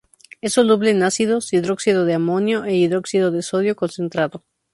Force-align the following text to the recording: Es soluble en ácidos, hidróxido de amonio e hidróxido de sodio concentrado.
Es 0.41 0.53
soluble 0.53 0.89
en 0.89 1.03
ácidos, 1.03 1.53
hidróxido 1.53 2.05
de 2.05 2.15
amonio 2.15 2.63
e 2.65 2.75
hidróxido 2.75 3.29
de 3.29 3.43
sodio 3.43 3.75
concentrado. 3.75 4.43